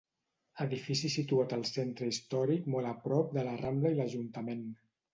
[0.63, 4.69] Edifici situat al centre històric molt a prop de la Rambla i l'Ajuntament.